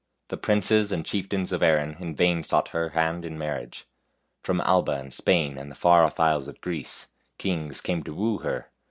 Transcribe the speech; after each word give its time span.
The 0.29 0.37
princes 0.37 0.91
and 0.91 1.05
chieftains 1.05 1.51
of 1.51 1.61
Erin 1.61 1.95
in 1.99 2.15
vain 2.15 2.41
sought 2.41 2.69
her 2.69 2.89
hand 2.97 3.23
in 3.23 3.37
marriage. 3.37 3.85
From 4.41 4.59
Alba 4.59 4.93
and 4.93 5.13
Spain, 5.13 5.59
and 5.59 5.69
the 5.69 5.75
far 5.75 6.03
off 6.03 6.19
isles 6.19 6.47
of 6.47 6.59
Greece, 6.59 7.09
kings 7.37 7.81
came 7.81 8.01
to 8.05 8.13
woo 8.15 8.39
her. 8.39 8.71